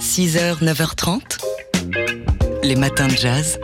6h, 0.00 0.62
9h30, 0.64 1.20
les 2.62 2.74
matins 2.74 3.06
de 3.06 3.12
jazz. 3.12 3.60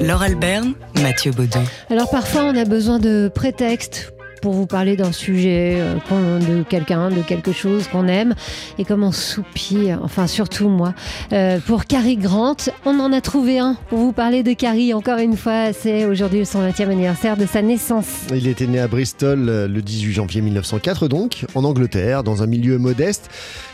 Laure 0.00 0.22
Alberne, 0.22 0.74
Mathieu 1.02 1.30
Baudou. 1.30 1.60
Alors 1.88 2.10
parfois 2.10 2.42
on 2.42 2.56
a 2.56 2.64
besoin 2.64 2.98
de 2.98 3.30
prétextes 3.32 4.12
pour 4.44 4.52
vous 4.52 4.66
parler 4.66 4.94
d'un 4.94 5.10
sujet, 5.10 5.78
euh, 5.78 6.38
de 6.38 6.62
quelqu'un, 6.64 7.08
de 7.08 7.22
quelque 7.22 7.50
chose 7.50 7.88
qu'on 7.88 8.06
aime. 8.08 8.34
Et 8.76 8.84
comme 8.84 9.02
on 9.02 9.10
soupire, 9.10 10.00
enfin 10.02 10.26
surtout 10.26 10.68
moi, 10.68 10.92
euh, 11.32 11.58
pour 11.66 11.86
Carrie 11.86 12.18
Grant, 12.18 12.56
on 12.84 13.00
en 13.00 13.10
a 13.14 13.22
trouvé 13.22 13.58
un 13.58 13.78
pour 13.88 14.00
vous 14.00 14.12
parler 14.12 14.42
de 14.42 14.52
Carrie. 14.52 14.92
Encore 14.92 15.18
une 15.18 15.38
fois, 15.38 15.72
c'est 15.72 16.04
aujourd'hui 16.04 16.44
son 16.44 16.60
20e 16.60 16.90
anniversaire 16.90 17.38
de 17.38 17.46
sa 17.46 17.62
naissance. 17.62 18.04
Il 18.34 18.46
était 18.46 18.66
né 18.66 18.80
à 18.80 18.86
Bristol 18.86 19.48
euh, 19.48 19.66
le 19.66 19.80
18 19.80 20.12
janvier 20.12 20.42
1904, 20.42 21.08
donc, 21.08 21.46
en 21.54 21.64
Angleterre, 21.64 22.22
dans 22.22 22.42
un 22.42 22.46
milieu 22.46 22.76
modeste. 22.76 23.30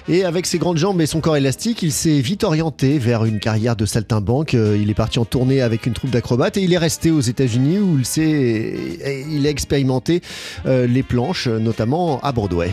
Et 0.09 0.25
avec 0.25 0.47
ses 0.47 0.59
grandes 0.59 0.79
jambes 0.79 1.01
et 1.01 1.07
son 1.07 1.21
corps 1.21 1.37
élastique, 1.37 1.83
il 1.83 1.93
s'est 1.93 2.21
vite 2.21 2.43
orienté 2.43 2.99
vers 2.99 3.25
une 3.25 3.39
carrière 3.39 3.77
de 3.77 3.87
saltimbanque. 3.87 4.55
Il 4.55 4.91
est 4.91 4.95
parti 4.95 5.19
en 5.19 5.25
tournée 5.25 5.61
avec 5.61 5.87
une 5.87 5.93
troupe 5.93 6.11
d'acrobates 6.11 6.57
et 6.57 6.63
il 6.63 6.73
est 6.73 6.79
resté 6.79 7.11
aux 7.13 7.21
États-Unis 7.21 7.79
où 7.79 7.99
il, 7.99 9.31
il 9.31 9.47
a 9.47 9.51
expérimenté 9.51 10.23
les 10.65 11.03
planches, 11.03 11.49
notamment 11.49 12.21
à 12.21 12.33
Broadway. 12.33 12.73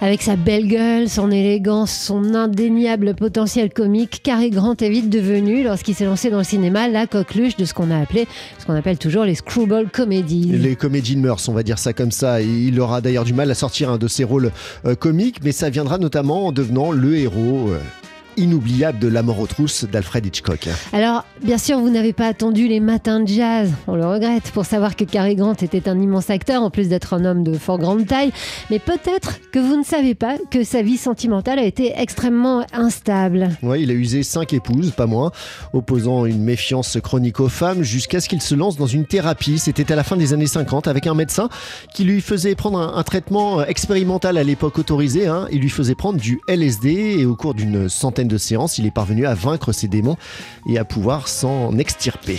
Avec 0.00 0.22
sa 0.22 0.36
belle 0.36 0.66
gueule, 0.66 1.08
son 1.08 1.30
élégance, 1.30 1.90
son 1.90 2.34
indéniable 2.34 3.14
potentiel 3.14 3.72
comique, 3.72 4.20
Cary 4.22 4.50
Grant 4.50 4.74
est 4.80 4.90
vite 4.90 5.08
devenu, 5.08 5.62
lorsqu'il 5.62 5.94
s'est 5.94 6.04
lancé 6.04 6.30
dans 6.30 6.38
le 6.38 6.44
cinéma, 6.44 6.88
la 6.88 7.06
coqueluche 7.06 7.56
de 7.56 7.64
ce 7.64 7.72
qu'on 7.72 7.90
a 7.90 7.98
appelé, 7.98 8.26
ce 8.58 8.66
qu'on 8.66 8.74
appelle 8.74 8.98
toujours 8.98 9.24
les 9.24 9.34
screwball 9.34 9.88
comedies. 9.88 10.50
Les 10.52 10.76
comédies 10.76 11.16
de 11.16 11.20
mœurs, 11.20 11.48
on 11.48 11.52
va 11.52 11.62
dire 11.62 11.78
ça 11.78 11.92
comme 11.92 12.10
ça. 12.10 12.42
Il 12.42 12.78
aura 12.80 13.00
d'ailleurs 13.00 13.24
du 13.24 13.32
mal 13.32 13.50
à 13.50 13.54
sortir 13.54 13.88
un 13.88 13.96
de 13.96 14.08
ses 14.08 14.24
rôles 14.24 14.50
euh, 14.84 14.94
comiques, 14.94 15.40
mais 15.42 15.52
ça 15.52 15.70
viendra 15.70 15.96
notamment 15.98 16.48
en 16.48 16.52
devenant 16.52 16.90
le 16.90 17.16
héros 17.16 17.70
euh, 17.70 17.78
inoubliable 18.36 18.98
de 18.98 19.08
La 19.08 19.22
mort 19.22 19.40
aux 19.40 19.46
trousses 19.46 19.84
d'Alfred 19.84 20.24
Hitchcock. 20.26 20.68
Alors, 20.92 21.24
bien 21.42 21.58
sûr, 21.58 21.78
vous 21.78 21.90
n'avez 21.90 22.12
pas 22.12 22.26
attendu 22.26 22.68
les 22.68 22.80
matins 22.80 23.20
de 23.20 23.28
jazz, 23.28 23.70
on 23.86 23.94
le 23.96 24.06
regrette, 24.06 24.50
pour 24.52 24.64
savoir 24.64 24.96
que 24.96 25.04
Cary 25.04 25.34
Grant 25.36 25.54
était 25.54 25.88
un 25.88 26.00
immense 26.00 26.30
acteur, 26.30 26.62
en 26.62 26.70
plus 26.70 26.88
d'être 26.88 27.14
un 27.14 27.24
homme 27.24 27.44
de 27.44 27.54
fort 27.58 27.78
grande 27.78 28.06
taille. 28.06 28.32
Mais 28.70 28.78
peut-être 28.78 29.38
que 29.52 29.58
vous 29.58 29.76
ne 29.76 29.84
savez 29.84 30.14
pas 30.14 30.36
que 30.50 30.64
sa 30.64 30.82
vie 30.82 30.96
sentimentale 30.96 31.58
a 31.58 31.64
été 31.64 31.92
extrêmement 31.96 32.64
instable. 32.72 33.50
Ouais, 33.62 33.82
il 33.82 33.90
a 33.90 33.94
usé 33.94 34.22
cinq 34.22 34.52
épouses, 34.52 34.90
pas 34.92 35.06
moins, 35.06 35.30
opposant 35.72 36.26
une 36.26 36.42
méfiance 36.42 36.98
chronique 37.02 37.40
aux 37.40 37.48
femmes 37.48 37.82
jusqu'à 37.82 38.20
ce 38.20 38.28
qu'il 38.28 38.42
se 38.42 38.54
lance 38.54 38.76
dans 38.76 38.86
une 38.86 39.06
thérapie. 39.06 39.58
C'était 39.58 39.92
à 39.92 39.96
la 39.96 40.04
fin 40.04 40.16
des 40.16 40.32
années 40.32 40.46
50 40.46 40.88
avec 40.88 41.06
un 41.06 41.14
médecin 41.14 41.48
qui 41.94 42.04
lui 42.04 42.20
faisait 42.20 42.54
prendre 42.54 42.78
un, 42.78 42.96
un 42.96 43.02
traitement 43.02 43.62
expérimental 43.64 44.36
à 44.38 44.44
l'époque 44.44 44.78
autorisé. 44.78 45.26
hein. 45.26 45.46
Il 45.52 45.60
lui 45.60 45.68
faisait 45.70 45.94
prendre 45.94 46.18
du 46.20 46.40
LSD 46.48 47.16
et 47.18 47.26
au 47.26 47.36
cours 47.36 47.54
d'une 47.54 47.88
centaine 47.88 48.23
de 48.28 48.38
séances, 48.38 48.78
il 48.78 48.86
est 48.86 48.90
parvenu 48.90 49.26
à 49.26 49.34
vaincre 49.34 49.72
ses 49.72 49.88
démons 49.88 50.16
et 50.68 50.78
à 50.78 50.84
pouvoir 50.84 51.28
s'en 51.28 51.76
extirper. 51.78 52.38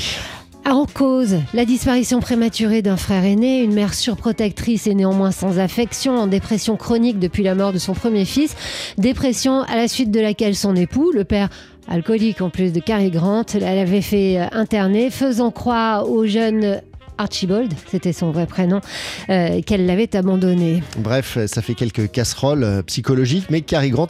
En 0.68 0.88
cause, 0.88 1.36
la 1.54 1.64
disparition 1.64 2.20
prématurée 2.20 2.82
d'un 2.82 2.98
frère 2.98 3.24
aîné, 3.24 3.62
une 3.62 3.76
mère 3.76 3.94
surprotectrice 3.94 4.88
et 4.88 4.96
néanmoins 4.96 5.30
sans 5.30 5.60
affection, 5.60 6.18
en 6.18 6.26
dépression 6.26 6.76
chronique 6.76 7.20
depuis 7.20 7.44
la 7.44 7.54
mort 7.54 7.72
de 7.72 7.78
son 7.78 7.94
premier 7.94 8.26
fils, 8.26 8.56
dépression 8.98 9.62
à 9.62 9.76
la 9.76 9.88
suite 9.88 10.10
de 10.10 10.20
laquelle 10.20 10.56
son 10.56 10.76
époux, 10.76 11.12
le 11.12 11.24
père 11.24 11.50
alcoolique 11.88 12.42
en 12.42 12.50
plus 12.50 12.74
de 12.74 12.80
Cary 12.80 13.12
Grant, 13.12 13.46
l'avait 13.60 14.02
fait 14.02 14.40
euh, 14.40 14.48
interner, 14.54 15.12
faisant 15.12 15.52
croire 15.52 16.10
au 16.10 16.26
jeune 16.26 16.82
Archibald, 17.18 17.74
c'était 17.90 18.14
son 18.14 18.32
vrai 18.32 18.46
prénom, 18.46 18.82
euh, 19.30 19.62
qu'elle 19.62 19.86
l'avait 19.86 20.16
abandonné. 20.16 20.84
Bref, 20.98 21.38
ça 21.48 21.62
fait 21.62 21.74
quelques 21.74 22.12
casseroles 22.12 22.64
euh, 22.64 22.82
psychologiques, 22.84 23.46
mais 23.50 23.62
Cary 23.62 23.90
Grant 23.90 24.08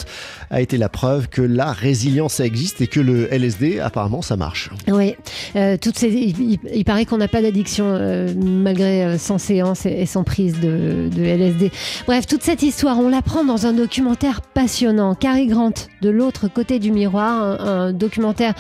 a 0.50 0.62
été 0.62 0.78
la 0.78 0.90
preuve 0.90 1.28
que 1.28 1.42
la 1.42 1.72
résilience 1.72 2.40
existe 2.40 2.82
et 2.82 2.88
que 2.88 3.00
le 3.00 3.32
LSD, 3.34 3.80
apparemment, 3.80 4.22
ça 4.22 4.38
marche. 4.38 4.70
Oui, 4.88 5.16
euh, 5.56 5.78
toutes 5.80 5.98
ces, 5.98 6.10
il, 6.10 6.86
paraît 6.86 7.06
qu'on 7.06 7.18
n'a 7.18 7.28
pas 7.28 7.42
d'addiction 7.42 7.86
euh, 7.88 8.34
malgré 8.36 9.18
sans 9.18 9.38
séance 9.38 9.86
et, 9.86 9.92
et 9.92 10.06
sans 10.06 10.24
prise 10.24 10.60
de, 10.60 11.10
de 11.14 11.24
LSD. 11.24 11.72
Bref, 12.08 12.28
toute 12.28 12.44
cette 12.44 12.64
histoire, 12.64 13.00
on 13.00 13.10
l'apprend 13.10 13.44
dans 13.44 13.66
un 13.66 13.74
documentaire 13.74 14.42
passionnant. 14.42 15.16
Cary 15.16 15.48
Grant, 15.48 15.74
de 16.02 16.10
l'autre 16.10 16.48
côté 16.48 16.80
du 16.80 16.92
miroir, 16.92 17.44
un, 17.44 17.88
un 17.88 17.94
documentaire 17.94 18.54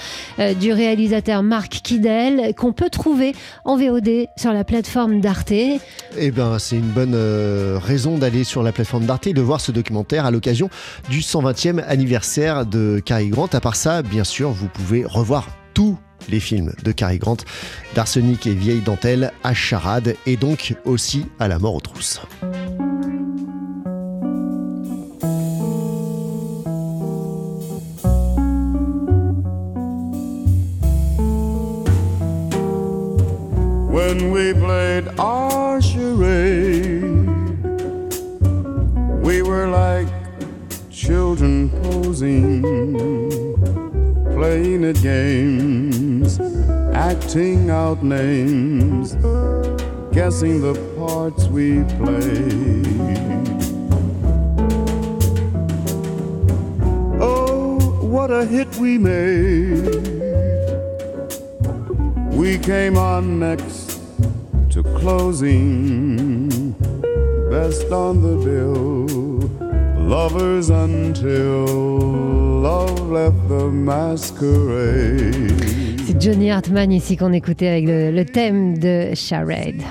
du 0.59 0.72
réalisateur 0.72 1.44
Marc 1.44 1.81
Kidel 1.84 2.53
qu'on 2.55 2.73
peut 2.73 2.89
trouver 2.89 3.34
en 3.63 3.78
VOD 3.78 4.28
sur 4.38 4.51
la 4.51 4.63
plateforme 4.63 5.22
d'Arte. 5.22 5.51
Eh 5.51 6.31
ben, 6.31 6.59
c'est 6.59 6.75
une 6.75 6.91
bonne 6.91 7.16
euh, 7.16 7.79
raison 7.81 8.18
d'aller 8.18 8.44
sur 8.44 8.63
la 8.63 8.72
plateforme 8.72 9.06
d'Arte 9.06 9.28
et 9.28 9.34
de 9.34 9.41
voir 9.41 9.62
ce 9.62 9.72
documentaire 9.72 10.25
à 10.25 10.31
l'occasion 10.31 10.69
du 11.09 11.19
120e 11.19 11.84
anniversaire 11.85 12.66
de 12.66 13.01
Cary 13.03 13.29
Grant. 13.29 13.50
À 13.53 13.62
part 13.62 13.75
ça, 13.75 14.01
bien 14.01 14.23
sûr, 14.23 14.51
vous 14.51 14.68
pouvez 14.68 15.06
revoir 15.06 15.47
tous 15.73 15.97
les 16.29 16.40
films 16.40 16.73
de 16.84 16.91
Cary 16.91 17.18
Grant, 17.18 17.38
d'Arsenic 17.94 18.47
et 18.47 18.53
Vieille 18.53 18.81
Dentelle 18.81 19.31
à 19.44 19.53
Charade 19.53 20.16
et 20.25 20.38
donc 20.38 20.75
aussi 20.85 21.25
à 21.40 21.47
La 21.47 21.59
mort 21.59 21.75
aux 21.75 21.81
trousses. 21.81 22.22
When 34.07 34.29
we 34.29 34.53
played 34.53 35.07
our 35.17 35.81
charade. 35.81 37.01
We 39.25 39.41
were 39.41 39.67
like 39.67 40.07
children 40.91 41.71
posing, 41.81 42.61
playing 44.35 44.85
at 44.85 45.01
games, 45.01 46.39
acting 46.93 47.71
out 47.71 48.03
names, 48.03 49.16
guessing 50.13 50.61
the 50.61 50.75
parts 50.97 51.45
we 51.47 51.83
played. 51.97 52.85
Oh, 57.19 57.79
what 58.01 58.29
a 58.29 58.45
hit 58.45 58.69
we 58.75 58.99
made. 58.99 59.95
We 62.35 62.59
came 62.59 62.97
on 62.97 63.39
next 63.39 63.94
to 64.75 64.84
closing, 65.00 66.75
best 67.50 67.90
on 67.94 68.22
the 68.22 68.36
bill, 68.44 69.08
lovers 69.97 70.69
until 70.69 71.66
love 72.62 73.09
left 73.09 73.47
the 73.47 73.69
masquerade. 73.72 75.62
C'est 76.06 76.22
Johnny 76.22 76.52
Hartman 76.52 76.91
ici 76.91 77.16
qu'on 77.16 77.31
écoutait 77.31 77.69
avec 77.69 77.85
le 77.88 78.25
thème 78.25 78.78
de 78.78 79.16
Charade. 79.16 79.81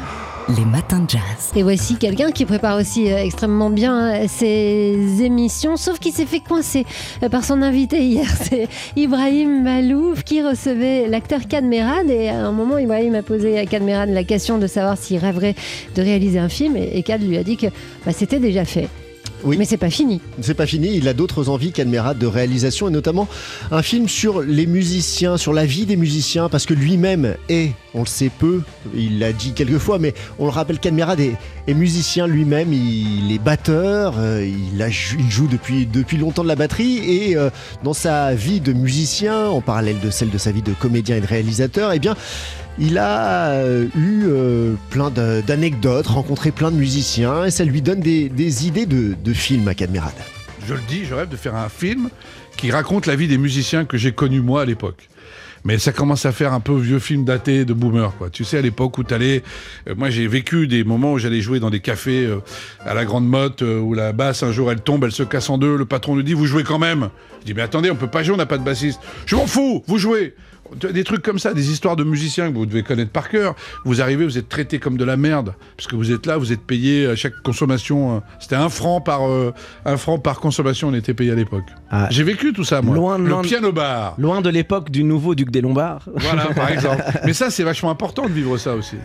Les 0.48 0.64
matins 0.66 1.00
de 1.00 1.08
jazz. 1.08 1.52
Et 1.56 1.62
voici 1.62 1.96
quelqu'un 1.96 2.30
qui 2.30 2.44
prépare 2.44 2.78
aussi 2.78 3.10
euh, 3.10 3.16
extrêmement 3.16 3.70
bien 3.70 4.12
euh, 4.12 4.26
ses 4.28 5.22
émissions, 5.22 5.78
sauf 5.78 5.98
qu'il 5.98 6.12
s'est 6.12 6.26
fait 6.26 6.40
coincer 6.40 6.84
euh, 7.22 7.30
par 7.30 7.44
son 7.44 7.62
invité 7.62 8.04
hier. 8.04 8.26
C'est 8.42 8.68
Ibrahim 8.94 9.62
Malouf 9.62 10.22
qui 10.22 10.42
recevait 10.42 11.08
l'acteur 11.08 11.48
Kadmerad. 11.48 12.10
Et 12.10 12.28
à 12.28 12.44
un 12.44 12.52
moment, 12.52 12.76
Ibrahim 12.76 13.14
a 13.14 13.22
posé 13.22 13.58
à 13.58 13.64
Kadmerad 13.64 14.10
la 14.10 14.24
question 14.24 14.58
de 14.58 14.66
savoir 14.66 14.98
s'il 14.98 15.16
rêverait 15.16 15.54
de 15.94 16.02
réaliser 16.02 16.38
un 16.38 16.50
film. 16.50 16.76
Et, 16.76 16.98
et 16.98 17.02
Kad 17.02 17.26
lui 17.26 17.38
a 17.38 17.42
dit 17.42 17.56
que 17.56 17.68
bah, 18.04 18.12
c'était 18.12 18.38
déjà 18.38 18.66
fait. 18.66 18.90
Oui. 19.44 19.56
Mais 19.58 19.64
c'est 19.64 19.76
pas 19.76 19.90
fini. 19.90 20.20
C'est 20.40 20.54
pas 20.54 20.66
fini, 20.66 20.96
il 20.96 21.06
a 21.08 21.12
d'autres 21.14 21.48
envies 21.48 21.72
qu'Admerat 21.72 22.14
de 22.14 22.26
réalisation 22.26 22.88
et 22.88 22.90
notamment 22.90 23.28
un 23.70 23.82
film 23.82 24.08
sur 24.08 24.40
les 24.40 24.66
musiciens, 24.66 25.36
sur 25.36 25.52
la 25.52 25.66
vie 25.66 25.86
des 25.86 25.96
musiciens, 25.96 26.48
parce 26.48 26.66
que 26.66 26.74
lui-même 26.74 27.34
est, 27.48 27.72
on 27.94 28.00
le 28.00 28.06
sait 28.06 28.30
peu, 28.30 28.62
il 28.94 29.18
l'a 29.18 29.32
dit 29.32 29.52
quelques 29.52 29.78
fois, 29.78 29.98
mais 29.98 30.14
on 30.38 30.44
le 30.44 30.50
rappelle 30.50 30.78
qu'Admerat 30.78 31.16
est, 31.18 31.36
est 31.66 31.74
musicien 31.74 32.26
lui-même, 32.26 32.72
il 32.72 33.30
est 33.32 33.38
batteur, 33.38 34.14
euh, 34.18 34.46
il, 34.72 34.80
a 34.82 34.88
jou- 34.90 35.16
il 35.18 35.30
joue 35.30 35.46
depuis, 35.46 35.86
depuis 35.86 36.16
longtemps 36.16 36.42
de 36.42 36.48
la 36.48 36.56
batterie 36.56 36.98
et 36.98 37.36
euh, 37.36 37.50
dans 37.82 37.94
sa 37.94 38.34
vie 38.34 38.60
de 38.60 38.72
musicien, 38.72 39.46
en 39.48 39.60
parallèle 39.60 40.00
de 40.00 40.10
celle 40.10 40.30
de 40.30 40.38
sa 40.38 40.52
vie 40.52 40.62
de 40.62 40.72
comédien 40.72 41.16
et 41.16 41.20
de 41.20 41.26
réalisateur, 41.26 41.92
eh 41.92 41.98
bien, 41.98 42.16
il 42.78 42.98
a 42.98 43.50
euh, 43.50 43.86
eu 43.96 44.24
euh, 44.26 44.74
plein 44.90 45.10
d'anecdotes, 45.10 46.06
rencontré 46.06 46.50
plein 46.50 46.70
de 46.70 46.76
musiciens 46.76 47.44
et 47.44 47.50
ça 47.50 47.64
lui 47.64 47.82
donne 47.82 48.00
des, 48.00 48.66
idées 48.66 48.86
de, 48.86 49.32
films 49.32 49.68
à 49.68 49.74
Cadmerade. 49.74 50.12
Je 50.66 50.74
le 50.74 50.80
dis, 50.88 51.04
je 51.04 51.14
rêve 51.14 51.28
de 51.28 51.36
faire 51.36 51.54
un 51.54 51.68
film 51.68 52.08
qui 52.56 52.70
raconte 52.70 53.06
la 53.06 53.16
vie 53.16 53.28
des 53.28 53.38
musiciens 53.38 53.84
que 53.84 53.96
j'ai 53.96 54.12
connus 54.12 54.40
moi 54.40 54.62
à 54.62 54.64
l'époque. 54.64 55.08
Mais 55.66 55.78
ça 55.78 55.92
commence 55.92 56.26
à 56.26 56.32
faire 56.32 56.52
un 56.52 56.60
peu 56.60 56.76
vieux 56.76 56.98
film 56.98 57.24
daté 57.24 57.64
de 57.64 57.72
boomer, 57.72 58.14
quoi. 58.18 58.28
Tu 58.28 58.44
sais, 58.44 58.58
à 58.58 58.60
l'époque 58.60 58.98
où 58.98 59.02
t'allais... 59.02 59.42
euh, 59.88 59.94
moi, 59.96 60.10
j'ai 60.10 60.26
vécu 60.26 60.66
des 60.66 60.84
moments 60.84 61.14
où 61.14 61.18
j'allais 61.18 61.40
jouer 61.40 61.58
dans 61.58 61.70
des 61.70 61.80
cafés 61.80 62.28
à 62.80 62.92
la 62.92 63.06
Grande 63.06 63.26
Motte, 63.26 63.62
où 63.62 63.94
la 63.94 64.12
basse, 64.12 64.42
un 64.42 64.52
jour, 64.52 64.70
elle 64.70 64.80
tombe, 64.80 65.04
elle 65.04 65.12
se 65.12 65.22
casse 65.22 65.48
en 65.48 65.56
deux, 65.56 65.76
le 65.76 65.86
patron 65.86 66.16
nous 66.16 66.22
dit, 66.22 66.34
vous 66.34 66.46
jouez 66.46 66.64
quand 66.64 66.78
même? 66.78 67.08
Je 67.40 67.46
dis, 67.46 67.54
mais 67.54 67.62
attendez, 67.62 67.90
on 67.90 67.96
peut 67.96 68.08
pas 68.08 68.22
jouer, 68.22 68.34
on 68.34 68.38
n'a 68.38 68.46
pas 68.46 68.58
de 68.58 68.64
bassiste. 68.64 69.00
Je 69.24 69.36
m'en 69.36 69.46
fous, 69.46 69.82
vous 69.86 69.98
jouez 69.98 70.34
des 70.92 71.04
trucs 71.04 71.22
comme 71.22 71.38
ça, 71.38 71.54
des 71.54 71.70
histoires 71.70 71.96
de 71.96 72.04
musiciens 72.04 72.50
que 72.50 72.56
vous 72.56 72.66
devez 72.66 72.82
connaître 72.82 73.10
par 73.12 73.28
cœur. 73.28 73.54
Vous 73.84 74.00
arrivez, 74.02 74.24
vous 74.24 74.38
êtes 74.38 74.48
traité 74.48 74.78
comme 74.78 74.96
de 74.96 75.04
la 75.04 75.16
merde 75.16 75.54
parce 75.76 75.86
que 75.86 75.94
vous 75.96 76.10
êtes 76.12 76.26
là, 76.26 76.36
vous 76.36 76.52
êtes 76.52 76.60
payé 76.62 77.06
à 77.06 77.16
chaque 77.16 77.34
consommation. 77.44 78.16
euh, 78.16 78.20
C'était 78.40 78.56
un 78.56 78.68
franc 78.68 79.00
par 79.00 79.28
euh, 79.28 79.52
un 79.84 79.96
franc 79.96 80.18
par 80.18 80.40
consommation, 80.40 80.88
on 80.88 80.94
était 80.94 81.14
payé 81.14 81.30
à 81.32 81.34
l'époque. 81.34 81.64
Ah. 81.90 82.08
J'ai 82.10 82.22
vécu 82.24 82.52
tout 82.52 82.64
ça, 82.64 82.82
moi. 82.82 82.96
Loin- 82.96 83.18
Le 83.18 83.28
loin 83.28 83.42
piano 83.42 83.72
bar. 83.72 84.14
Loin 84.18 84.40
de 84.40 84.48
l'époque 84.50 84.90
du 84.90 85.04
nouveau 85.04 85.34
duc 85.34 85.50
des 85.50 85.60
Lombards. 85.60 86.08
Voilà, 86.16 86.46
par 86.46 86.70
exemple. 86.72 87.02
Mais 87.24 87.32
ça, 87.32 87.50
c'est 87.50 87.62
vachement 87.64 87.90
important 87.90 88.24
de 88.26 88.32
vivre 88.32 88.56
ça 88.58 88.74
aussi. 88.74 88.96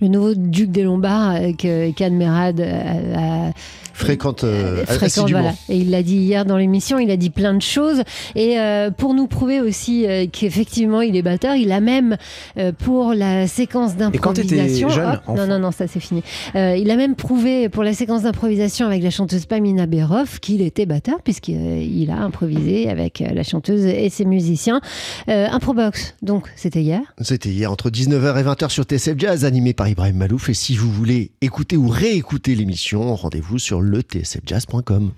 Le 0.00 0.08
nouveau 0.08 0.34
duc 0.34 0.70
des 0.70 0.82
Lombards 0.84 1.34
euh, 1.36 1.52
que 1.52 1.90
Cadmerade 1.92 2.60
a, 2.60 3.48
a- 3.48 3.52
Fréquente, 3.98 4.44
euh, 4.44 4.84
fréquente, 4.84 5.02
assidûment. 5.02 5.40
voilà. 5.40 5.54
Et 5.68 5.78
il 5.78 5.90
l'a 5.90 6.02
dit 6.02 6.16
hier 6.16 6.44
dans 6.44 6.56
l'émission, 6.56 6.98
il 6.98 7.10
a 7.10 7.16
dit 7.16 7.30
plein 7.30 7.54
de 7.54 7.62
choses. 7.62 8.02
Et 8.34 8.58
euh, 8.58 8.90
pour 8.90 9.14
nous 9.14 9.26
prouver 9.26 9.60
aussi 9.60 10.06
euh, 10.06 10.26
qu'effectivement 10.30 11.00
il 11.02 11.16
est 11.16 11.22
batteur, 11.22 11.56
il 11.56 11.72
a 11.72 11.80
même 11.80 12.16
euh, 12.58 12.72
pour 12.72 13.12
la 13.12 13.46
séquence 13.46 13.92
Et 14.12 14.18
quand 14.18 14.34
t'étais 14.34 14.56
d'improvisation. 14.56 14.88
jeune, 14.88 15.20
Hop, 15.26 15.36
non, 15.36 15.46
non, 15.46 15.58
non, 15.58 15.70
ça 15.72 15.86
c'est 15.86 16.00
fini. 16.00 16.22
Euh, 16.54 16.76
il 16.76 16.90
a 16.90 16.96
même 16.96 17.14
prouvé 17.16 17.68
pour 17.68 17.82
la 17.82 17.92
séquence 17.92 18.22
d'improvisation 18.22 18.86
avec 18.86 19.02
la 19.02 19.10
chanteuse 19.10 19.46
Pamina 19.46 19.86
Berov 19.86 20.38
qu'il 20.40 20.62
était 20.62 20.86
batteur, 20.86 21.20
puisqu'il 21.22 21.56
euh, 21.56 21.82
il 21.82 22.10
a 22.10 22.16
improvisé 22.18 22.88
avec 22.88 23.20
euh, 23.20 23.28
la 23.32 23.42
chanteuse 23.42 23.84
et 23.84 24.08
ses 24.10 24.24
musiciens. 24.24 24.80
Euh, 25.28 25.48
Improbox, 25.50 26.14
donc 26.22 26.48
c'était 26.56 26.82
hier. 26.82 27.00
C'était 27.20 27.48
hier 27.48 27.72
entre 27.72 27.90
19h 27.90 28.38
et 28.38 28.44
20h 28.44 28.68
sur 28.68 28.84
TSF 28.84 29.14
Jazz, 29.18 29.44
animé 29.44 29.72
par 29.72 29.88
Ibrahim 29.88 30.16
Malouf. 30.16 30.48
Et 30.48 30.54
si 30.54 30.76
vous 30.76 30.90
voulez 30.90 31.32
écouter 31.40 31.76
ou 31.76 31.88
réécouter 31.88 32.54
l'émission, 32.54 33.14
rendez-vous 33.14 33.58
sur 33.58 33.80
le 33.80 33.87
tsfjazz.com. 33.96 35.10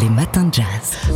Les 0.00 0.08
matins 0.08 0.44
de 0.48 0.54
jazz. 0.54 0.64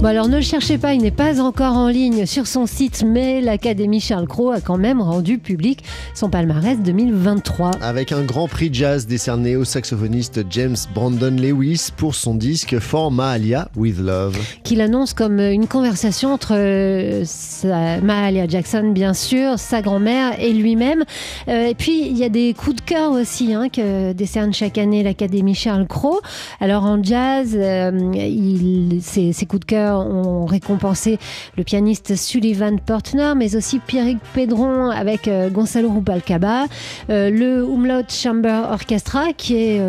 Bon 0.01 0.07
alors 0.07 0.29
ne 0.29 0.37
le 0.37 0.43
cherchez 0.43 0.79
pas, 0.79 0.95
il 0.95 1.03
n'est 1.03 1.11
pas 1.11 1.41
encore 1.41 1.77
en 1.77 1.89
ligne 1.89 2.27
sur 2.27 2.47
son 2.47 2.67
site, 2.67 3.03
mais 3.05 3.41
l'Académie 3.41 4.01
Charles 4.01 4.29
Cros 4.29 4.51
a 4.53 4.61
quand 4.61 4.77
même 4.77 5.01
rendu 5.01 5.39
public 5.39 5.83
son 6.15 6.29
palmarès 6.31 6.79
2023. 6.79 7.73
Avec 7.83 8.13
un 8.13 8.23
grand 8.23 8.47
prix 8.47 8.69
jazz 8.73 9.07
décerné 9.07 9.57
au 9.57 9.65
saxophoniste 9.65 10.43
James 10.51 10.77
Brandon 10.95 11.35
Lewis 11.35 11.89
pour 11.97 12.15
son 12.15 12.35
disque 12.35 12.79
For 12.79 13.11
Mahalia 13.11 13.69
with 13.75 13.99
Love. 13.99 14.39
qu'il 14.63 14.81
annonce 14.81 15.13
comme 15.13 15.41
une 15.41 15.67
conversation 15.67 16.33
entre 16.33 16.53
euh, 16.55 17.23
sa- 17.25 18.01
Mahalia 18.01 18.47
Jackson, 18.47 18.91
bien 18.95 19.15
sûr, 19.15 19.59
sa 19.59 19.83
grand-mère 19.83 20.39
et 20.41 20.53
lui-même. 20.53 21.05
Euh, 21.49 21.67
et 21.67 21.75
puis, 21.75 22.07
il 22.07 22.17
y 22.17 22.23
a 22.25 22.29
des 22.29 22.55
coups 22.55 22.77
de 22.77 22.81
cœur 22.83 23.11
aussi 23.13 23.55
hein, 23.55 23.69
que 23.71 24.13
décerne 24.13 24.53
chaque 24.53 24.79
année 24.79 25.03
l'Académie 25.03 25.55
Charles 25.55 25.87
Cros. 25.89 26.21
Alors, 26.61 26.78
en 26.85 27.03
jazz, 27.03 27.53
euh, 27.55 27.91
il- 28.15 29.01
ces 29.03 29.33
coups 29.47 29.61
de 29.61 29.65
cœur 29.67 30.01
ont 30.07 30.47
récompensé 30.47 31.19
le 31.57 31.65
pianiste 31.65 32.17
Sullivan 32.17 32.79
Portner, 32.81 33.33
mais 33.37 33.57
aussi 33.57 33.79
Pierrick 33.79 34.19
Pedron 34.35 34.91
avec 34.91 35.29
euh, 35.29 35.51
Gonzalo 35.51 35.91
Rubalcaba, 35.91 36.67
euh, 37.11 37.31
le 37.31 37.65
Umlaut 37.65 38.03
Chamber 38.09 38.63
Orchestra, 38.71 39.33
qui 39.37 39.55
est 39.57 39.81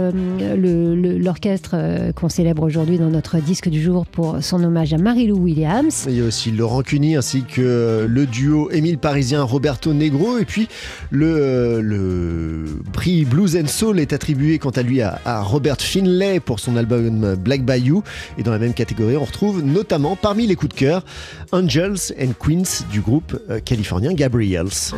l'orchestre 1.19 2.11
qu'on 2.15 2.29
célèbre 2.29 2.63
aujourd'hui 2.63 2.97
dans 2.97 3.09
notre 3.09 3.37
disque 3.39 3.69
du 3.69 3.81
jour 3.81 4.05
pour 4.05 4.37
son 4.41 4.63
hommage 4.63 4.93
à 4.93 4.97
Mary-Lou 4.97 5.37
Williams. 5.37 6.05
Il 6.09 6.17
y 6.17 6.21
a 6.21 6.25
aussi 6.25 6.51
Laurent 6.51 6.81
Cuny 6.81 7.15
ainsi 7.15 7.43
que 7.43 8.05
le 8.09 8.25
duo 8.25 8.69
Émile 8.71 8.97
Parisien 8.97 9.43
Roberto 9.43 9.93
Negro. 9.93 10.37
Et 10.37 10.45
puis 10.45 10.67
le, 11.11 11.81
le 11.81 12.65
prix 12.93 13.25
Blues 13.25 13.55
and 13.55 13.67
Soul 13.67 13.99
est 13.99 14.13
attribué 14.13 14.57
quant 14.59 14.69
à 14.71 14.81
lui 14.81 15.01
à, 15.01 15.19
à 15.25 15.41
Robert 15.41 15.77
Finlay 15.79 16.39
pour 16.39 16.59
son 16.59 16.68
album 16.75 17.35
Black 17.35 17.63
Bayou. 17.63 18.03
Et 18.37 18.43
dans 18.43 18.51
la 18.51 18.59
même 18.59 18.73
catégorie, 18.73 19.17
on 19.17 19.25
retrouve 19.25 19.63
notamment 19.63 20.15
parmi 20.15 20.47
les 20.47 20.55
coups 20.55 20.73
de 20.73 20.79
cœur 20.79 21.03
Angels 21.51 22.13
and 22.19 22.33
Queens 22.39 22.85
du 22.91 23.01
groupe 23.01 23.37
euh, 23.49 23.59
californien 23.59 24.13
Gabriels. 24.13 24.93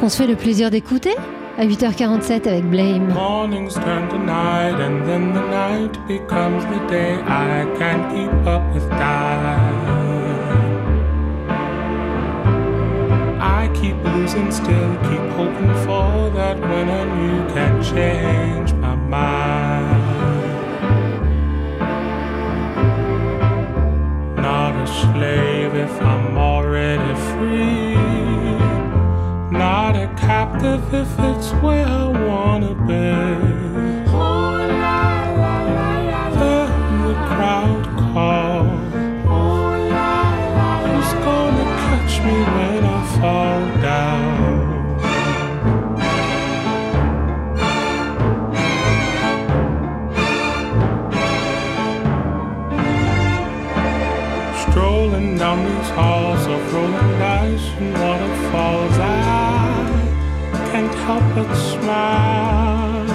Qu'on 0.00 0.08
se 0.08 0.16
fait 0.16 0.26
le 0.26 0.36
plaisir 0.36 0.70
d'écouter 0.70 1.14
à 1.58 1.66
8h47 1.66 2.48
avec 2.48 2.64
Blame. 2.68 3.12
Mornings 3.12 3.74
turn 3.74 4.08
to 4.08 4.18
night, 4.18 4.74
and 4.80 5.06
then 5.06 5.32
the 5.32 5.42
night 5.50 5.92
becomes 6.08 6.64
the 6.66 6.90
day. 6.90 7.14
I 7.26 7.64
can't 7.78 8.10
keep 8.12 8.46
up 8.46 8.62
with 8.74 8.88
time. 8.90 9.94
I 13.40 13.68
keep 13.74 13.96
losing 14.04 14.50
still, 14.50 14.96
keep 15.08 15.24
hoping 15.36 15.74
for 15.84 16.30
that 16.34 16.58
when 16.60 16.84
can 17.54 17.82
change 17.82 18.83
mind. 19.08 20.04
Not 24.36 24.74
a 24.82 24.86
slave 24.86 25.74
if 25.74 26.02
I'm 26.02 26.36
already 26.36 27.14
free. 27.30 27.94
Not 29.50 29.96
a 29.96 30.08
captive 30.16 30.82
if 30.92 31.18
it's 31.18 31.50
where 31.62 32.03
help 61.06 61.54
smile. 61.54 63.06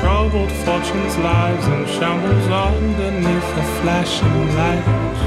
Troubled 0.00 0.52
fortunes, 0.64 1.16
lives, 1.18 1.66
and 1.74 1.86
shambles 1.88 2.48
underneath 2.48 3.48
the 3.56 3.64
flashing 3.78 4.40
lights. 4.58 5.22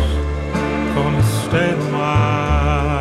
Gonna 0.96 1.24
stay 1.24 1.72
a 1.72 1.78
while. 1.94 2.95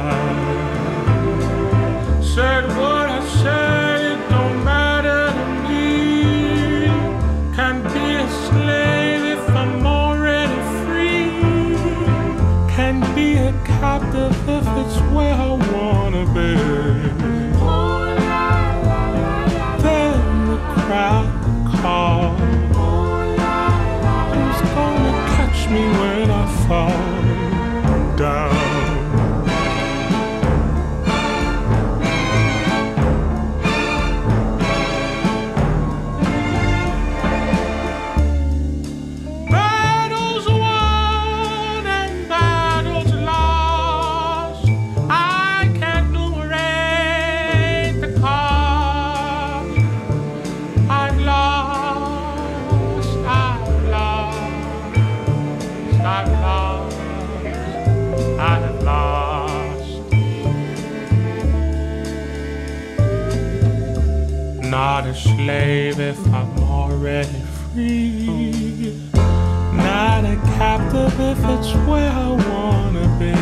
If 71.25 71.39
it's 71.39 71.73
where 71.87 72.11
I 72.11 72.29
wanna 72.49 73.07
be. 73.19 73.34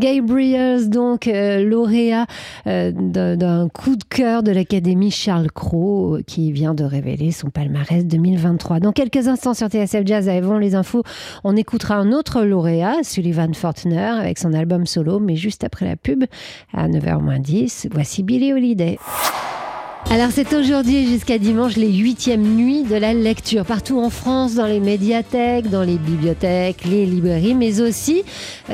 Gabriels, 0.00 0.88
donc 0.88 1.28
euh, 1.28 1.62
lauréat 1.62 2.26
euh, 2.66 2.90
d'un 2.90 3.68
coup 3.68 3.96
de 3.96 4.02
cœur 4.02 4.42
de 4.42 4.50
l'Académie 4.50 5.10
Charles 5.10 5.52
Cros, 5.52 6.16
euh, 6.16 6.22
qui 6.26 6.52
vient 6.52 6.74
de 6.74 6.84
révéler 6.84 7.30
son 7.30 7.50
palmarès 7.50 8.04
2023. 8.06 8.80
Dans 8.80 8.92
quelques 8.92 9.28
instants 9.28 9.52
sur 9.52 9.68
TSF 9.68 10.06
Jazz, 10.06 10.28
avant 10.28 10.58
les 10.58 10.74
infos, 10.74 11.02
on 11.44 11.54
écoutera 11.54 11.96
un 11.96 12.12
autre 12.12 12.42
lauréat, 12.42 13.02
Sullivan 13.02 13.52
Fortner, 13.54 13.98
avec 13.98 14.38
son 14.38 14.54
album 14.54 14.86
solo, 14.86 15.20
mais 15.20 15.36
juste 15.36 15.64
après 15.64 15.84
la 15.84 15.96
pub, 15.96 16.24
à 16.72 16.88
9h10, 16.88 17.88
voici 17.92 18.22
Billy 18.22 18.54
Holiday. 18.54 18.98
Alors 20.08 20.30
c'est 20.32 20.54
aujourd'hui 20.54 21.06
jusqu'à 21.06 21.38
dimanche 21.38 21.76
les 21.76 21.92
huitièmes 21.92 22.42
nuits 22.42 22.82
de 22.82 22.96
la 22.96 23.14
lecture, 23.14 23.64
partout 23.64 24.00
en 24.00 24.10
France, 24.10 24.54
dans 24.54 24.66
les 24.66 24.80
médiathèques, 24.80 25.68
dans 25.70 25.82
les 25.82 25.98
bibliothèques, 25.98 26.84
les 26.84 27.06
librairies, 27.06 27.54
mais 27.54 27.80
aussi 27.80 28.24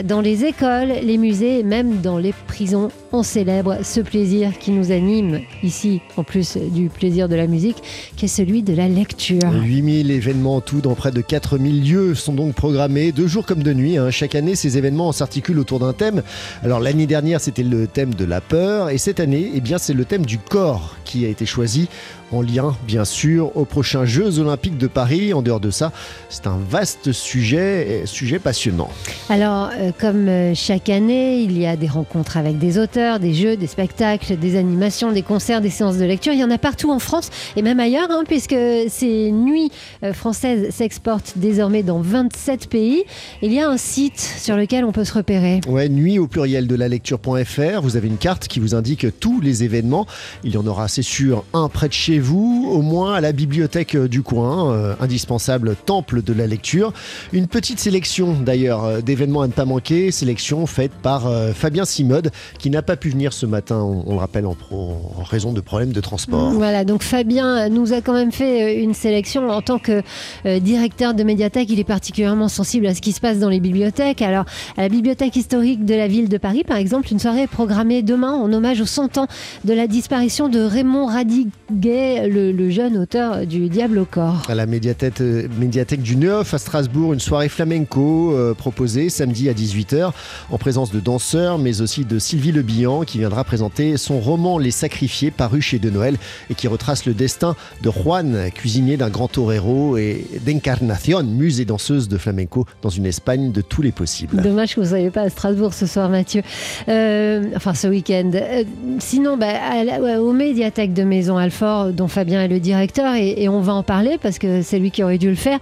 dans 0.05 0.21
les 0.21 0.45
écoles, 0.45 0.93
les 1.03 1.19
musées 1.19 1.59
et 1.59 1.63
même 1.63 2.01
dans 2.01 2.17
les 2.17 2.33
prisons. 2.47 2.89
On 3.17 3.23
célèbre 3.23 3.79
ce 3.83 4.01
plaisir 4.01 4.59
qui 4.59 4.73
nous 4.73 4.93
anime 4.93 5.41
ici, 5.63 6.03
en 6.19 6.23
plus 6.23 6.59
du 6.59 6.91
plaisir 6.91 7.31
de 7.31 7.35
la 7.35 7.47
musique, 7.47 7.79
qui 8.15 8.27
est 8.27 8.29
celui 8.29 8.63
de 8.63 8.75
la 8.75 8.89
lecture. 8.89 9.41
8000 9.55 10.11
événements 10.11 10.57
en 10.57 10.61
tout 10.61 10.83
dans 10.83 10.95
près 10.95 11.13
de 11.13 11.23
4000 11.23 11.91
lieux 11.91 12.15
sont 12.15 12.35
donc 12.35 12.53
programmés, 12.53 13.13
de 13.13 13.27
jour 13.27 13.47
comme 13.47 13.63
de 13.63 13.73
nuit. 13.73 13.97
hein. 13.97 14.11
Chaque 14.11 14.35
année, 14.35 14.55
ces 14.55 14.77
événements 14.77 15.13
s'articulent 15.13 15.61
autour 15.61 15.79
d'un 15.79 15.95
thème. 15.95 16.23
Alors 16.63 16.79
l'année 16.79 17.07
dernière, 17.07 17.41
c'était 17.41 17.63
le 17.63 17.87
thème 17.87 18.13
de 18.13 18.27
la 18.27 18.43
peur, 18.43 18.91
et 18.91 18.99
cette 18.99 19.19
année, 19.19 19.51
eh 19.55 19.61
bien, 19.63 19.79
c'est 19.79 19.95
le 19.95 20.05
thème 20.05 20.27
du 20.27 20.37
corps 20.37 20.97
qui 21.07 21.25
a 21.25 21.29
été 21.29 21.47
choisi, 21.47 21.89
en 22.33 22.43
lien, 22.43 22.77
bien 22.87 23.05
sûr, 23.05 23.57
aux 23.57 23.65
prochains 23.65 24.05
Jeux 24.05 24.41
Olympiques 24.41 24.77
de 24.79 24.89
Paris. 24.89 25.33
En 25.33 25.43
dehors 25.43 25.61
de 25.61 25.71
ça, 25.71 25.93
c'est 26.29 26.49
un 26.49 26.59
vaste 26.69 27.13
sujet, 27.13 28.03
et 28.03 28.07
sujet 28.07 28.41
passionnant. 28.41 28.91
Alors, 29.31 29.71
euh, 29.79 29.93
comme 29.99 30.27
euh, 30.29 30.53
chaque 30.53 30.89
année, 30.89 31.39
il 31.43 31.57
y 31.57 31.67
a 31.67 31.77
des 31.77 31.87
rencontres 31.87 32.37
avec 32.37 32.59
des 32.59 32.79
auteurs, 32.79 33.06
des 33.15 33.33
jeux, 33.33 33.57
des 33.57 33.67
spectacles, 33.67 34.37
des 34.37 34.57
animations, 34.57 35.13
des 35.13 35.23
concerts, 35.23 35.61
des 35.61 35.71
séances 35.71 35.97
de 35.97 36.05
lecture. 36.05 36.33
Il 36.33 36.39
y 36.39 36.45
en 36.45 36.51
a 36.51 36.59
partout 36.59 36.91
en 36.91 36.99
France 36.99 37.31
et 37.57 37.63
même 37.63 37.81
ailleurs, 37.81 38.09
hein, 38.11 38.25
puisque 38.27 38.57
ces 38.89 39.31
nuits 39.31 39.71
euh, 40.03 40.13
françaises 40.13 40.75
s'exportent 40.75 41.35
désormais 41.37 41.83
dans 41.83 42.01
27 42.01 42.69
pays. 42.69 43.05
Il 43.43 43.53
y 43.53 43.61
a 43.61 43.69
un 43.69 43.77
site 43.77 44.19
sur 44.19 44.57
lequel 44.57 44.85
on 44.85 44.93
peut 44.93 45.05
se 45.05 45.15
repérer. 45.15 45.61
Ouais, 45.69 45.89
nuit 45.89 46.19
au 46.19 46.27
pluriel 46.27 46.67
de 46.67 46.75
la 46.75 46.89
lecture.fr. 46.89 47.81
Vous 47.81 47.97
avez 47.97 48.09
une 48.09 48.19
carte 48.19 48.49
qui 48.49 48.61
vous 48.61 48.75
indique 48.75 49.07
tous 49.21 49.41
les 49.41 49.65
événements. 49.65 50.07
Il 50.45 50.53
y 50.53 50.57
en 50.57 50.67
aura, 50.67 50.89
c'est 50.89 51.03
sûr, 51.03 51.45
un 51.53 51.69
près 51.69 51.89
de 51.89 51.93
chez 51.93 52.19
vous, 52.19 52.69
au 52.71 52.83
moins 52.83 53.15
à 53.15 53.21
la 53.21 53.33
bibliothèque 53.33 53.95
euh, 53.95 54.09
du 54.09 54.23
coin, 54.23 54.73
euh, 54.73 54.95
indispensable 55.01 55.77
temple 55.87 56.23
de 56.23 56.33
la 56.33 56.47
lecture. 56.47 56.93
Une 57.33 57.47
petite 57.47 57.79
sélection 57.79 58.35
d'ailleurs 58.35 58.85
euh, 58.85 59.01
d'événements 59.01 59.43
à 59.43 59.47
ne 59.47 59.53
pas 59.53 59.65
manquer, 59.65 60.11
sélection 60.11 60.67
faite 60.67 60.93
par 61.03 61.27
euh, 61.27 61.53
Fabien 61.53 61.85
Simode, 61.85 62.31
qui 62.59 62.71
n'a 62.71 62.83
pas 62.87 62.97
pu 62.97 63.11
venir 63.11 63.33
ce 63.33 63.45
matin, 63.47 63.77
on, 63.81 64.05
on 64.07 64.13
le 64.15 64.19
rappelle, 64.21 64.47
en, 64.47 64.55
pro- 64.55 64.97
en 65.19 65.23
raison 65.23 65.53
de 65.53 65.61
problèmes 65.61 65.93
de 65.93 66.01
transport. 66.01 66.51
Voilà, 66.53 66.85
donc 66.85 67.03
Fabien 67.03 67.69
nous 67.69 67.93
a 67.93 68.01
quand 68.01 68.13
même 68.15 68.33
fait 68.33 68.79
euh, 68.79 68.83
une 68.83 68.95
sélection 68.95 69.51
en 69.51 69.61
tant 69.63 69.79
que 69.79 70.03
euh, 70.47 70.59
directeur 70.61 71.15
de 71.15 71.23
médiathèque. 71.23 71.69
Il 71.71 71.79
est 71.81 71.85
particulièrement 71.85 72.49
sensible 72.49 72.87
à 72.87 72.95
ce 72.95 73.01
qui 73.01 73.13
se 73.13 73.21
passe 73.21 73.39
dans 73.39 73.49
les 73.49 73.61
bibliothèques. 73.61 74.23
Alors, 74.23 74.45
à 74.77 74.83
la 74.83 74.89
bibliothèque 74.89 75.37
historique 75.37 75.85
de 75.85 75.95
la 75.95 76.09
ville 76.09 76.29
de 76.29 76.39
Paris, 76.39 76.65
par 76.65 76.77
exemple, 76.79 77.09
une 77.11 77.19
soirée 77.19 77.43
est 77.43 77.47
programmée 77.49 78.03
demain 78.03 78.33
en 78.33 78.53
hommage 78.53 78.81
aux 78.81 78.87
100 78.87 79.19
ans 79.19 79.27
de 79.65 79.73
la 79.75 79.87
disparition 79.87 80.49
de 80.49 80.61
Raymond 80.61 81.07
Radiguet, 81.07 82.29
le, 82.29 82.53
le 82.53 82.71
jeune 82.71 82.97
auteur 82.97 83.47
du 83.47 83.69
Diable 83.69 83.99
au 83.99 84.05
corps. 84.05 84.45
À 84.49 84.55
la 84.55 84.67
médiathèque, 84.67 85.21
euh, 85.21 85.49
médiathèque 85.59 86.03
du 86.03 86.17
Neuf 86.17 86.55
à 86.55 86.59
Strasbourg, 86.59 87.13
une 87.13 87.21
soirée 87.21 87.49
flamenco 87.49 88.33
euh, 88.33 88.55
proposée 88.55 89.09
samedi 89.11 89.49
à 89.49 89.53
18h 89.55 90.11
en 90.51 90.59
présence 90.59 90.93
de 90.93 91.01
danseurs, 91.01 91.59
mais 91.59 91.81
aussi 91.81 92.05
de 92.05 92.19
Sylvie 92.19 92.53
Le 92.53 92.63
Bihan 92.77 93.05
qui 93.05 93.19
viendra 93.19 93.43
présenter 93.43 93.97
son 93.97 94.21
roman 94.21 94.59
Les 94.59 94.71
Sacrifiés 94.71 95.31
paru 95.31 95.63
chez 95.63 95.79
De 95.79 95.89
Noël 95.89 96.17
et 96.51 96.55
qui 96.55 96.69
retrace 96.69 97.07
le 97.07 97.15
destin 97.15 97.57
de 97.83 97.91
Juan, 97.91 98.51
cuisinier 98.55 98.99
d'un 98.99 99.09
grand 99.09 99.29
torero 99.29 99.97
et 99.97 100.27
d'Encarnación, 100.45 101.23
muse 101.25 101.59
et 101.59 101.65
danseuse 101.65 102.07
de 102.09 102.19
flamenco 102.19 102.67
dans 102.83 102.91
une 102.91 103.07
Espagne 103.07 103.51
de 103.51 103.63
tous 103.63 103.81
les 103.81 103.93
possibles. 103.93 104.43
Dommage 104.43 104.75
que 104.75 104.81
vous 104.81 104.85
ne 104.85 104.91
soyez 104.91 105.11
pas 105.11 105.23
à 105.23 105.31
Strasbourg 105.31 105.73
ce 105.73 105.87
soir, 105.87 106.11
Mathieu. 106.11 106.43
Euh, 106.89 107.45
enfin, 107.57 107.73
ce 107.73 107.87
week-end. 107.87 108.31
Euh, 108.35 108.65
sinon, 108.99 109.39
bah, 109.39 109.83
la- 109.83 110.01
ouais, 110.03 110.17
aux 110.17 110.33
médiathèques 110.33 110.93
de 110.93 111.03
Maison 111.05 111.39
Alfort, 111.39 111.93
dont 111.93 112.09
Fabien 112.09 112.43
est 112.43 112.49
le 112.49 112.61
directeur, 112.61 113.15
et, 113.15 113.43
et 113.43 113.49
on 113.49 113.61
va 113.61 113.73
en 113.73 113.83
parler 113.85 114.19
parce 114.21 114.39
que 114.39 114.61
c'est 114.61 114.79
lui 114.79 114.91
qui 114.91 115.03
aurait 115.03 115.17
dû 115.19 115.31
le 115.31 115.35
faire. 115.37 115.61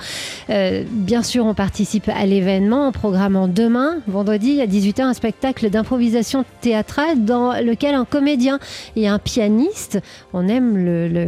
Euh, 0.50 0.83
bien 0.90 1.23
sûr, 1.23 1.47
on 1.47 1.54
participe 1.54 2.09
à 2.09 2.26
l'événement 2.26 2.88
en 2.88 2.92
programmant 2.92 3.47
demain, 3.47 3.99
vendredi, 4.09 4.61
à 4.61 4.66
18h, 4.66 5.02
un 5.02 5.14
spectacle 5.14 5.71
d'improvisation 5.71 6.44
théâtrale 6.61 7.03
dans 7.14 7.52
lequel 7.61 7.94
un 7.94 8.04
comédien 8.04 8.58
et 8.96 9.08
un 9.08 9.18
pianiste, 9.18 10.00
on 10.32 10.49
aime 10.49 10.76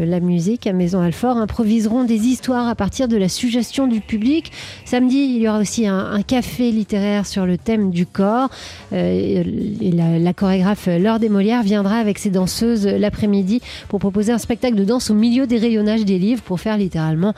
la 0.05 0.21
musique 0.21 0.67
à 0.67 0.73
Maison 0.73 1.01
Alfort, 1.01 1.37
improviseront 1.37 2.05
des 2.05 2.27
histoires 2.27 2.69
à 2.69 2.75
partir 2.75 3.09
de 3.09 3.17
la 3.17 3.29
suggestion 3.29 3.87
du 3.87 4.01
public. 4.01 4.53
Samedi, 4.85 5.17
il 5.17 5.43
y 5.43 5.49
aura 5.49 5.59
aussi 5.59 5.87
un, 5.87 6.23
café 6.27 6.71
littéraire 6.71 7.27
sur 7.27 7.47
le 7.47 7.59
thème 7.59 7.91
du 7.91 8.07
corps. 8.07 8.49
Euh, 8.93 9.45
la, 9.81 10.19
la 10.19 10.33
chorégraphe 10.33 10.87
Laure 10.87 11.19
Desmolières 11.19 11.63
viendra 11.63 11.97
avec 11.97 12.19
ses 12.19 12.31
danseuses 12.31 12.87
l'après-midi 12.87 13.61
pour 13.89 14.01
proposer 14.01 14.33
un 14.33 14.39
spectacle 14.39 14.75
de 14.75 14.85
danse 14.85 15.11
au 15.11 15.15
milieu 15.15 15.47
des 15.47 15.59
rayonnages 15.59 16.05
des 16.05 16.19
livres 16.19 16.43
pour 16.43 16.61
faire 16.61 16.77
littéralement 16.77 17.35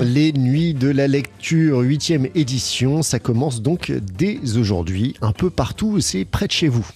Les 0.00 0.32
Nuits 0.32 0.74
de 0.74 0.88
la 0.88 1.06
Lecture, 1.06 1.82
8e 1.82 2.30
édition, 2.34 3.02
ça 3.02 3.18
commence 3.18 3.62
donc 3.62 3.92
dès 3.92 4.40
aujourd'hui, 4.56 5.14
un 5.22 5.32
peu 5.32 5.48
partout, 5.48 6.00
c'est 6.00 6.24
près 6.24 6.46
de 6.46 6.52
chez 6.52 6.68
vous. 6.68 6.86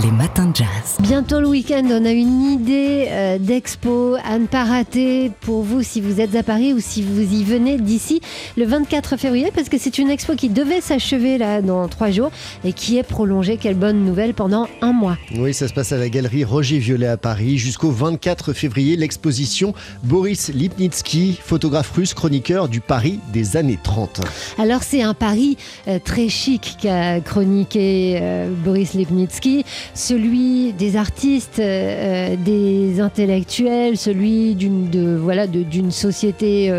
Les 0.00 0.10
matins 0.10 0.46
de 0.46 0.56
jazz. 0.56 0.96
Bientôt 1.00 1.38
le 1.38 1.48
week-end, 1.48 1.82
on 1.90 2.06
a 2.06 2.12
une 2.12 2.40
idée 2.40 3.08
euh, 3.10 3.36
d'expo 3.38 4.16
à 4.24 4.38
ne 4.38 4.46
pas 4.46 4.64
rater 4.64 5.30
pour 5.42 5.62
vous 5.62 5.82
si 5.82 6.00
vous 6.00 6.18
êtes 6.18 6.34
à 6.34 6.42
Paris 6.42 6.72
ou 6.72 6.80
si 6.80 7.02
vous 7.02 7.20
y 7.20 7.44
venez 7.44 7.76
d'ici 7.76 8.22
le 8.56 8.64
24 8.64 9.18
février 9.18 9.50
parce 9.54 9.68
que 9.68 9.76
c'est 9.76 9.98
une 9.98 10.08
expo 10.08 10.34
qui 10.34 10.48
devait 10.48 10.80
s'achever 10.80 11.36
là 11.36 11.60
dans 11.60 11.88
trois 11.88 12.10
jours 12.10 12.30
et 12.64 12.72
qui 12.72 12.96
est 12.96 13.02
prolongée, 13.02 13.58
quelle 13.58 13.74
bonne 13.74 14.02
nouvelle, 14.02 14.32
pendant 14.32 14.66
un 14.80 14.94
mois. 14.94 15.18
Oui, 15.36 15.52
ça 15.52 15.68
se 15.68 15.74
passe 15.74 15.92
à 15.92 15.98
la 15.98 16.08
galerie 16.08 16.44
Roger 16.44 16.78
Violet 16.78 17.08
à 17.08 17.18
Paris 17.18 17.58
jusqu'au 17.58 17.90
24 17.90 18.54
février. 18.54 18.96
L'exposition 18.96 19.74
Boris 20.04 20.48
Lipnitsky, 20.54 21.38
photographe 21.38 21.90
russe, 21.90 22.14
chroniqueur 22.14 22.68
du 22.68 22.80
Paris 22.80 23.20
des 23.34 23.58
années 23.58 23.78
30. 23.82 24.22
Alors 24.58 24.84
c'est 24.84 25.02
un 25.02 25.12
Paris 25.12 25.58
euh, 25.86 25.98
très 26.02 26.30
chic 26.30 26.78
qu'a 26.80 27.20
chroniqué 27.20 28.18
euh, 28.22 28.48
Boris 28.64 28.94
Lipnitsky, 28.94 29.66
celui 29.94 30.72
des 30.72 30.96
artistes, 30.96 31.58
euh, 31.58 32.32
euh, 32.32 32.36
des 32.36 33.00
intellectuels, 33.00 33.96
celui 33.96 34.54
d'une 34.54 34.90
de 34.90 35.16
voilà 35.16 35.46
d'une 35.46 35.90
société 35.90 36.70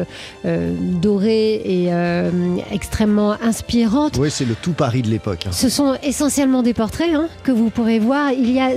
euh, 0.46 0.76
dorée 1.02 1.62
et 1.66 1.90
extrêmement 2.72 3.36
inspirante. 3.42 4.18
Oui, 4.18 4.30
c'est 4.32 4.46
le 4.46 4.56
tout 4.56 4.74
Paris 4.74 5.02
de 5.02 5.10
l'époque. 5.10 5.46
hein. 5.48 5.52
Ce 5.52 5.70
sont 5.70 5.96
essentiellement 6.04 6.64
des 6.64 6.74
portraits 6.74 7.14
hein, 7.14 7.28
que 7.44 7.52
vous 7.52 7.70
pourrez 7.70 8.00
voir. 8.00 8.32
Il 8.32 8.52
y 8.52 8.60
a 8.60 8.72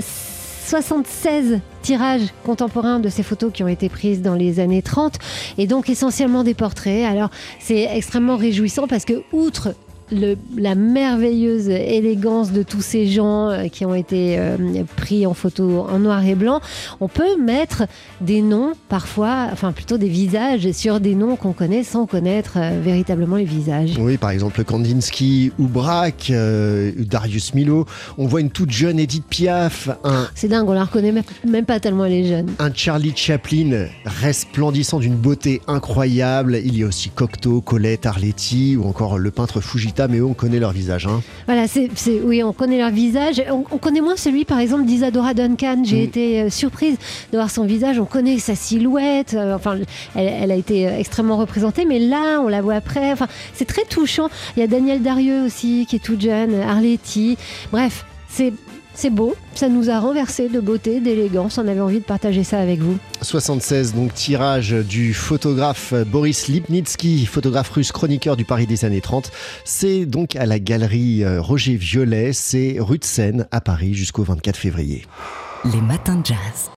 76 0.66 1.60
tirages 1.82 2.28
contemporains 2.44 2.98
de 2.98 3.08
ces 3.08 3.22
photos 3.22 3.52
qui 3.52 3.62
ont 3.62 3.68
été 3.68 3.88
prises 3.88 4.20
dans 4.20 4.34
les 4.34 4.58
années 4.58 4.82
30 4.82 5.14
et 5.58 5.66
donc 5.66 5.88
essentiellement 5.88 6.42
des 6.42 6.54
portraits. 6.54 7.04
Alors 7.04 7.30
c'est 7.60 7.88
extrêmement 7.92 8.36
réjouissant 8.36 8.88
parce 8.88 9.04
que 9.04 9.22
outre 9.32 9.74
le- 10.12 10.36
la 10.56 10.74
merveilleuse 10.74 11.68
élégance 11.68 12.52
de 12.52 12.62
tous 12.62 12.80
ces 12.80 13.06
gens 13.06 13.48
euh, 13.50 13.68
qui 13.68 13.84
ont 13.84 13.94
été 13.94 14.38
euh, 14.38 14.56
pris 14.96 15.26
en 15.26 15.34
photo 15.34 15.86
en 15.90 15.98
noir 15.98 16.24
et 16.26 16.34
blanc, 16.34 16.60
on 17.00 17.08
peut 17.08 17.36
mettre 17.40 17.84
des 18.20 18.42
noms 18.42 18.72
parfois, 18.88 19.48
enfin 19.52 19.72
plutôt 19.72 19.98
des 19.98 20.08
visages 20.08 20.70
sur 20.72 21.00
des 21.00 21.14
noms 21.14 21.36
qu'on 21.36 21.52
connaît 21.52 21.82
sans 21.84 22.06
connaître 22.06 22.52
euh, 22.56 22.80
véritablement 22.82 23.36
les 23.36 23.44
visages. 23.44 23.92
Oui, 23.98 24.16
par 24.16 24.30
exemple 24.30 24.62
Kandinsky 24.64 25.52
ou 25.58 25.66
Braque, 25.66 26.28
euh, 26.30 26.92
Darius 26.98 27.54
Milo. 27.54 27.86
On 28.18 28.26
voit 28.26 28.40
une 28.40 28.50
toute 28.50 28.70
jeune 28.70 28.98
Edith 28.98 29.24
Piaf, 29.28 29.88
un, 30.04 30.28
C'est 30.34 30.48
dingue, 30.48 30.68
on 30.68 30.72
la 30.72 30.84
reconnaît 30.84 31.12
même- 31.12 31.24
même 31.46 31.64
pas 31.64 31.80
tellement 31.80 32.04
elle 32.04 32.12
est 32.12 32.24
jeune. 32.28 32.46
un 32.58 32.72
Charlie 32.72 33.12
Chaplin 33.16 33.86
resplendissant 34.04 34.98
d'une 34.98 35.14
beauté 35.16 35.62
incroyable. 35.66 36.60
Il 36.64 36.76
y 36.78 36.82
a 36.82 36.86
aussi 36.86 37.10
Cocteau, 37.10 37.60
Colette, 37.60 38.06
Arletty 38.06 38.76
ou 38.76 38.84
encore 38.88 39.18
le 39.18 39.30
peintre 39.30 39.60
Fujita, 39.60 39.95
mais 40.08 40.20
on 40.20 40.34
connaît 40.34 40.58
leur 40.58 40.72
visage. 40.72 41.06
hein. 41.06 41.22
Voilà, 41.46 41.66
c'est, 41.68 41.88
oui, 42.22 42.42
on 42.42 42.52
connaît 42.52 42.78
leur 42.78 42.90
visage. 42.90 43.42
On, 43.50 43.64
on 43.70 43.78
connaît 43.78 44.00
moins 44.00 44.16
celui, 44.16 44.44
par 44.44 44.58
exemple, 44.58 44.84
d'Isadora 44.84 45.34
Duncan. 45.34 45.82
J'ai 45.84 46.00
Mm. 46.02 46.04
été 46.04 46.40
euh, 46.42 46.50
surprise 46.50 46.96
de 47.32 47.38
voir 47.38 47.50
son 47.50 47.64
visage. 47.64 47.98
On 47.98 48.04
connaît 48.04 48.38
sa 48.38 48.54
silhouette. 48.54 49.34
euh, 49.34 49.54
enfin, 49.56 49.78
elle, 50.14 50.32
elle 50.42 50.50
a 50.52 50.56
été 50.56 50.86
euh, 50.86 50.98
extrêmement 50.98 51.36
représentée, 51.38 51.84
mais 51.84 51.98
là, 51.98 52.40
on 52.42 52.48
la 52.48 52.60
voit 52.60 52.74
après. 52.74 53.12
Enfin, 53.12 53.28
c'est 53.54 53.64
très 53.64 53.84
touchant. 53.84 54.28
Il 54.56 54.60
y 54.60 54.62
a 54.62 54.66
Daniel 54.66 55.02
Darieux 55.02 55.42
aussi, 55.44 55.86
qui 55.88 55.96
est 55.96 56.04
toute 56.04 56.20
jeune, 56.20 56.54
Arletty. 56.60 57.38
Bref, 57.72 58.04
c'est 58.28 58.52
C'est 58.98 59.10
beau, 59.10 59.36
ça 59.54 59.68
nous 59.68 59.90
a 59.90 60.00
renversé 60.00 60.48
de 60.48 60.58
beauté, 60.58 61.00
d'élégance. 61.00 61.58
On 61.58 61.68
avait 61.68 61.80
envie 61.80 61.98
de 61.98 62.04
partager 62.04 62.44
ça 62.44 62.58
avec 62.58 62.80
vous. 62.80 62.96
76, 63.20 63.94
donc 63.94 64.14
tirage 64.14 64.70
du 64.70 65.12
photographe 65.12 65.92
Boris 66.06 66.48
Lipnitsky, 66.48 67.26
photographe 67.26 67.68
russe 67.68 67.92
chroniqueur 67.92 68.36
du 68.36 68.46
Paris 68.46 68.66
des 68.66 68.86
années 68.86 69.02
30. 69.02 69.30
C'est 69.66 70.06
donc 70.06 70.34
à 70.34 70.46
la 70.46 70.58
galerie 70.58 71.24
euh, 71.24 71.42
Roger 71.42 71.76
Violet, 71.76 72.32
c'est 72.32 72.76
rue 72.80 72.96
de 72.96 73.04
Seine 73.04 73.46
à 73.50 73.60
Paris 73.60 73.92
jusqu'au 73.92 74.22
24 74.22 74.56
février. 74.56 75.04
Les 75.66 75.82
matins 75.82 76.16
de 76.16 76.24
jazz. 76.24 76.70